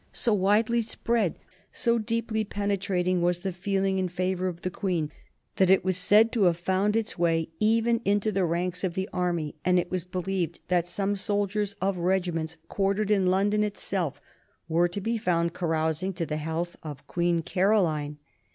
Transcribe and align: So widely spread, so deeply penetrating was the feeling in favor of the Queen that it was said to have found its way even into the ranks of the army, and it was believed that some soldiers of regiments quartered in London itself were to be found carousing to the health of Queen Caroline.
So 0.13 0.33
widely 0.33 0.81
spread, 0.81 1.35
so 1.71 1.99
deeply 1.99 2.43
penetrating 2.43 3.21
was 3.21 3.41
the 3.41 3.51
feeling 3.53 3.99
in 3.99 4.07
favor 4.07 4.47
of 4.47 4.61
the 4.61 4.71
Queen 4.71 5.11
that 5.57 5.69
it 5.69 5.85
was 5.85 5.95
said 5.95 6.31
to 6.31 6.45
have 6.45 6.57
found 6.57 6.95
its 6.95 7.19
way 7.19 7.49
even 7.59 8.01
into 8.03 8.31
the 8.31 8.43
ranks 8.43 8.83
of 8.83 8.95
the 8.95 9.07
army, 9.13 9.53
and 9.63 9.77
it 9.77 9.91
was 9.91 10.03
believed 10.03 10.59
that 10.69 10.87
some 10.87 11.15
soldiers 11.15 11.75
of 11.83 11.97
regiments 11.99 12.57
quartered 12.67 13.11
in 13.11 13.27
London 13.27 13.63
itself 13.63 14.19
were 14.67 14.87
to 14.87 15.01
be 15.01 15.19
found 15.19 15.53
carousing 15.53 16.13
to 16.13 16.25
the 16.25 16.37
health 16.37 16.75
of 16.81 17.05
Queen 17.05 17.43
Caroline. 17.43 18.17